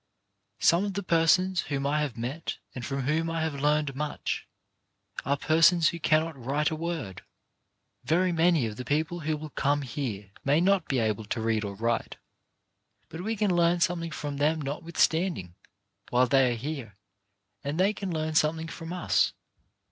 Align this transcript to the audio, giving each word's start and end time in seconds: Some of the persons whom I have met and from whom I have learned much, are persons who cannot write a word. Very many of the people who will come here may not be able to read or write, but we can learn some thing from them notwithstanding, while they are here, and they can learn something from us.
Some 0.59 0.83
of 0.83 0.95
the 0.95 1.03
persons 1.03 1.61
whom 1.69 1.85
I 1.85 2.01
have 2.01 2.17
met 2.17 2.57
and 2.73 2.83
from 2.83 3.01
whom 3.03 3.29
I 3.29 3.43
have 3.43 3.53
learned 3.53 3.95
much, 3.95 4.47
are 5.23 5.37
persons 5.37 5.89
who 5.89 5.99
cannot 5.99 6.35
write 6.43 6.71
a 6.71 6.75
word. 6.75 7.21
Very 8.03 8.31
many 8.31 8.65
of 8.65 8.77
the 8.77 8.83
people 8.83 9.19
who 9.19 9.37
will 9.37 9.51
come 9.51 9.83
here 9.83 10.31
may 10.43 10.59
not 10.59 10.87
be 10.87 10.97
able 10.97 11.25
to 11.25 11.39
read 11.39 11.63
or 11.63 11.75
write, 11.75 12.17
but 13.09 13.21
we 13.21 13.35
can 13.35 13.55
learn 13.55 13.79
some 13.79 13.99
thing 13.99 14.09
from 14.09 14.37
them 14.37 14.59
notwithstanding, 14.59 15.53
while 16.09 16.25
they 16.25 16.51
are 16.53 16.57
here, 16.57 16.97
and 17.63 17.79
they 17.79 17.93
can 17.93 18.11
learn 18.11 18.33
something 18.33 18.69
from 18.69 18.91
us. 18.91 19.33